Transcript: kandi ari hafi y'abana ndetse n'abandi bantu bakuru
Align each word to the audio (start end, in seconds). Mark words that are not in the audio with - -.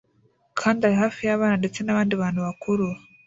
kandi 0.59 0.79
ari 0.87 0.95
hafi 1.03 1.19
y'abana 1.27 1.55
ndetse 1.61 1.79
n'abandi 1.81 2.13
bantu 2.21 2.39
bakuru 2.47 2.85